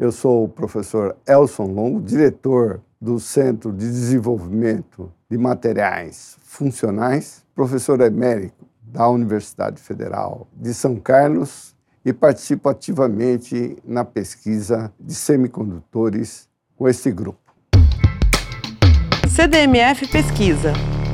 Eu 0.00 0.10
sou 0.10 0.44
o 0.44 0.48
professor 0.48 1.14
Elson 1.28 1.66
Longo, 1.66 2.00
diretor 2.00 2.80
do 2.98 3.20
Centro 3.20 3.70
de 3.70 3.84
Desenvolvimento 3.84 5.12
de 5.30 5.36
Materiais 5.36 6.38
Funcionais, 6.42 7.44
professor 7.54 8.00
emérito 8.00 8.64
da 8.82 9.06
Universidade 9.10 9.78
Federal 9.78 10.48
de 10.54 10.72
São 10.72 10.96
Carlos 10.96 11.74
e 12.02 12.14
participo 12.14 12.70
ativamente 12.70 13.76
na 13.84 14.02
pesquisa 14.02 14.90
de 14.98 15.14
semicondutores 15.14 16.48
com 16.78 16.88
esse 16.88 17.12
grupo. 17.12 17.52
CDMF 19.28 20.08
Pesquisa, 20.08 20.72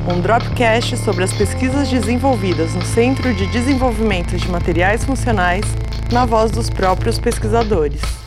um 0.09 0.21
dropcast 0.21 0.95
sobre 0.95 1.25
as 1.25 1.33
pesquisas 1.33 1.89
desenvolvidas 1.89 2.73
no 2.73 2.83
Centro 2.83 3.33
de 3.33 3.47
Desenvolvimento 3.47 4.37
de 4.37 4.49
Materiais 4.49 5.03
Funcionais, 5.03 5.65
na 6.09 6.25
voz 6.25 6.51
dos 6.51 6.69
próprios 6.69 7.19
pesquisadores. 7.19 8.26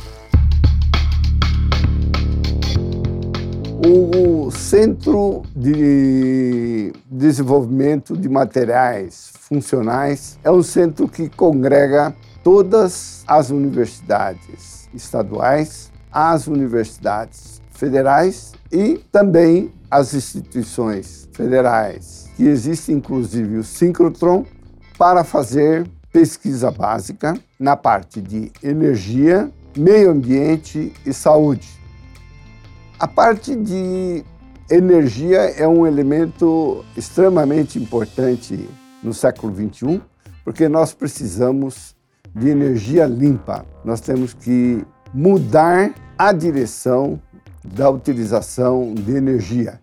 O 3.93 4.53
Centro 4.53 5.43
de 5.57 6.93
Desenvolvimento 7.11 8.17
de 8.17 8.29
Materiais 8.29 9.33
Funcionais 9.41 10.39
é 10.45 10.51
um 10.51 10.63
centro 10.63 11.09
que 11.09 11.29
congrega 11.29 12.15
todas 12.45 13.25
as 13.27 13.51
universidades 13.51 14.89
estaduais, 14.95 15.91
as 16.13 16.47
universidades 16.47 17.61
federais 17.73 18.53
e 18.71 18.99
também 19.11 19.73
as 19.91 20.15
instituições 20.15 21.29
federais, 21.33 22.29
que 22.37 22.45
existe 22.45 22.93
inclusive 22.93 23.57
o 23.57 23.65
Synchrotron 23.65 24.47
para 24.97 25.25
fazer 25.25 25.85
pesquisa 26.13 26.71
básica 26.71 27.35
na 27.59 27.75
parte 27.75 28.21
de 28.21 28.53
energia, 28.63 29.51
meio 29.77 30.13
ambiente 30.13 30.93
e 31.05 31.13
saúde. 31.13 31.80
A 33.01 33.09
parte 33.09 33.57
de 33.57 34.23
energia 34.71 35.39
é 35.39 35.67
um 35.67 35.87
elemento 35.87 36.85
extremamente 36.95 37.79
importante 37.79 38.69
no 39.03 39.15
século 39.15 39.55
XXI, 39.55 40.03
porque 40.45 40.69
nós 40.69 40.93
precisamos 40.93 41.97
de 42.35 42.51
energia 42.51 43.07
limpa. 43.07 43.65
Nós 43.87 44.03
temos 44.03 44.35
que 44.35 44.85
mudar 45.15 45.95
a 46.19 46.31
direção 46.31 47.19
da 47.65 47.89
utilização 47.89 48.93
de 48.93 49.17
energia. 49.17 49.81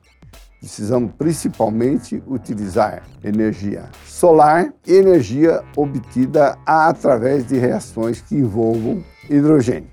Precisamos 0.60 1.12
principalmente 1.18 2.22
utilizar 2.28 3.02
energia 3.24 3.90
solar 4.06 4.72
e 4.86 4.94
energia 4.94 5.64
obtida 5.76 6.56
através 6.64 7.48
de 7.48 7.58
reações 7.58 8.22
que 8.22 8.36
envolvam 8.36 9.04
hidrogênio. 9.28 9.90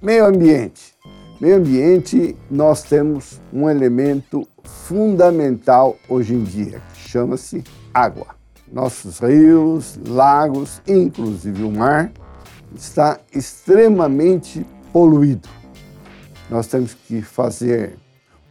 Meio 0.00 0.24
ambiente. 0.24 0.97
Meio 1.40 1.58
ambiente, 1.58 2.34
nós 2.50 2.82
temos 2.82 3.40
um 3.52 3.70
elemento 3.70 4.44
fundamental 4.64 5.96
hoje 6.08 6.34
em 6.34 6.42
dia, 6.42 6.82
que 6.92 6.98
chama-se 7.08 7.62
água. 7.94 8.26
Nossos 8.72 9.20
rios, 9.20 10.00
lagos, 10.04 10.82
inclusive 10.84 11.62
o 11.62 11.70
mar, 11.70 12.10
está 12.74 13.20
extremamente 13.32 14.66
poluído. 14.92 15.48
Nós 16.50 16.66
temos 16.66 16.94
que 16.94 17.22
fazer 17.22 17.96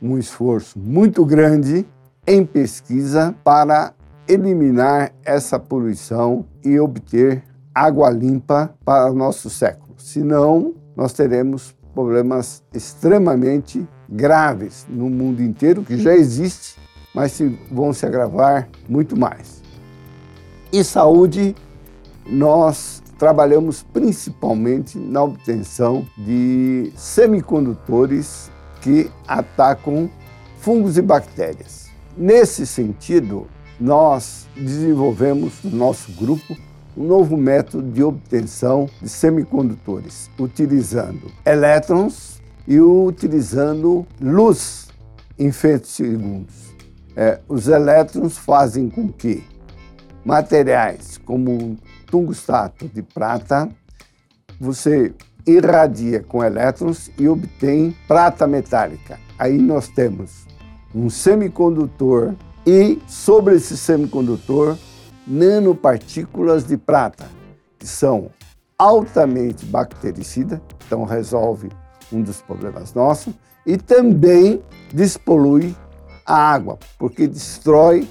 um 0.02 0.18
esforço 0.18 0.80
muito 0.80 1.26
grande 1.26 1.86
em 2.26 2.46
pesquisa 2.46 3.36
para 3.44 3.94
eliminar 4.30 5.12
essa 5.26 5.60
poluição 5.60 6.46
e 6.64 6.80
obter 6.80 7.44
água 7.76 8.10
limpa 8.10 8.74
para 8.86 9.12
o 9.12 9.14
nosso 9.14 9.50
século. 9.50 9.94
Senão, 9.98 10.74
nós 10.96 11.12
teremos 11.12 11.76
problemas 11.98 12.62
extremamente 12.72 13.84
graves 14.08 14.86
no 14.88 15.10
mundo 15.10 15.42
inteiro, 15.42 15.82
que 15.82 15.98
já 15.98 16.14
existe, 16.14 16.80
mas 17.12 17.42
vão 17.72 17.92
se 17.92 18.06
agravar 18.06 18.70
muito 18.88 19.18
mais. 19.18 19.64
E 20.72 20.84
saúde, 20.84 21.56
nós 22.24 23.02
trabalhamos 23.18 23.82
principalmente 23.82 24.96
na 24.96 25.24
obtenção 25.24 26.06
de 26.16 26.94
semicondutores 26.96 28.52
que 28.80 29.10
atacam 29.28 30.08
fungos 30.60 31.00
e 31.00 31.02
bactérias. 31.02 31.88
Nesse 32.16 32.68
sentido, 32.68 33.48
nós 33.80 34.48
desenvolvemos 34.56 35.64
no 35.64 35.76
nosso 35.76 36.12
grupo 36.12 36.56
um 36.98 37.04
novo 37.04 37.38
método 37.38 37.92
de 37.92 38.04
obtenção 38.04 38.90
de 39.00 39.08
semicondutores, 39.08 40.32
utilizando 40.40 41.32
elétrons 41.46 42.42
e 42.68 42.80
utilizando 42.80 44.06
luz 44.20 44.88
em 45.38 45.52
femtosegundos. 45.52 46.76
É, 47.16 47.40
os 47.48 47.68
elétrons 47.68 48.38
fazem 48.38 48.90
com 48.90 49.10
que 49.10 49.44
materiais 50.26 51.20
como 51.24 51.78
tungstato 52.10 52.88
de 52.88 53.02
prata 53.04 53.70
você 54.60 55.14
irradia 55.46 56.22
com 56.22 56.44
elétrons 56.44 57.12
e 57.18 57.28
obtém 57.28 57.96
prata 58.08 58.48
metálica. 58.48 59.20
Aí 59.38 59.58
nós 59.58 59.88
temos 59.88 60.48
um 60.94 61.10
semicondutor 61.10 62.34
e 62.66 63.00
sobre 63.08 63.56
esse 63.56 63.78
semicondutor 63.78 64.78
nanopartículas 65.28 66.66
de 66.66 66.78
prata, 66.78 67.26
que 67.78 67.86
são 67.86 68.32
altamente 68.78 69.66
bactericidas, 69.66 70.60
então 70.86 71.04
resolve 71.04 71.70
um 72.12 72.22
dos 72.22 72.42
problemas 72.42 72.94
nossos, 72.94 73.34
e 73.66 73.78
também 73.78 74.64
despolui 74.94 75.76
a 76.26 76.36
água, 76.36 76.80
porque 76.98 77.28
destrói 77.28 78.08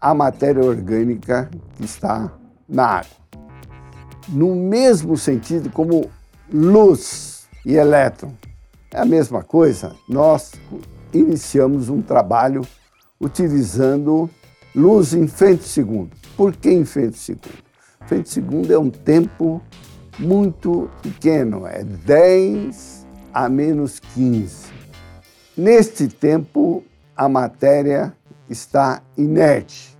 a 0.00 0.14
matéria 0.14 0.62
orgânica 0.62 1.50
que 1.76 1.84
está 1.84 2.30
na 2.68 2.86
água. 2.86 3.16
No 4.28 4.54
mesmo 4.54 5.16
sentido 5.16 5.70
como 5.70 6.10
luz 6.52 7.48
e 7.64 7.74
elétron 7.74 8.32
é 8.90 9.00
a 9.00 9.04
mesma 9.04 9.42
coisa, 9.42 9.94
nós 10.08 10.52
iniciamos 11.12 11.88
um 11.88 12.02
trabalho 12.02 12.62
utilizando 13.20 14.28
luz 14.78 15.12
em 15.12 15.26
segundo. 15.66 16.10
Por 16.36 16.54
que 16.54 16.70
em 16.70 16.84
segundo? 16.84 17.48
segundo 18.24 18.72
é 18.72 18.78
um 18.78 18.90
tempo 18.90 19.60
muito 20.18 20.88
pequeno, 21.02 21.66
é 21.66 21.82
10 21.82 23.04
a 23.34 23.48
menos 23.48 23.98
15. 23.98 24.68
Neste 25.56 26.06
tempo, 26.06 26.84
a 27.16 27.28
matéria 27.28 28.14
está 28.48 29.02
inerte. 29.16 29.98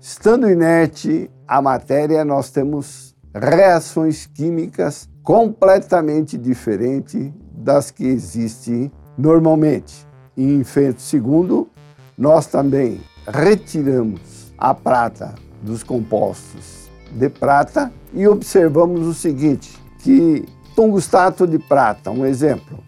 Estando 0.00 0.48
inerte 0.48 1.28
a 1.46 1.60
matéria, 1.60 2.24
nós 2.24 2.50
temos 2.50 3.16
reações 3.34 4.24
químicas 4.26 5.08
completamente 5.24 6.38
diferentes 6.38 7.32
das 7.52 7.90
que 7.90 8.06
existem 8.06 8.90
normalmente. 9.18 10.06
Em 10.36 10.62
segundo, 11.02 11.68
nós 12.16 12.46
também 12.46 13.00
retiramos 13.32 14.52
a 14.58 14.74
prata 14.74 15.34
dos 15.62 15.82
compostos 15.82 16.90
de 17.10 17.28
prata 17.28 17.92
e 18.12 18.26
observamos 18.26 19.06
o 19.06 19.14
seguinte, 19.14 19.78
que 19.98 20.44
tungstato 20.74 21.46
de 21.46 21.58
prata, 21.58 22.10
um 22.10 22.24
exemplo, 22.24 22.78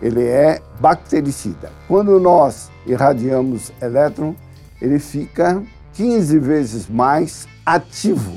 ele 0.00 0.24
é 0.24 0.60
bactericida. 0.80 1.70
Quando 1.86 2.18
nós 2.18 2.70
irradiamos 2.86 3.72
elétron, 3.80 4.34
ele 4.80 4.98
fica 4.98 5.62
15 5.94 6.38
vezes 6.38 6.88
mais 6.88 7.46
ativo 7.64 8.32